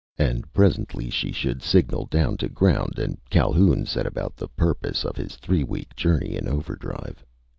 [0.17, 5.15] And presently she should signal down to ground and Calhoun set about the purpose of
[5.15, 7.23] his three week journey in overdrive.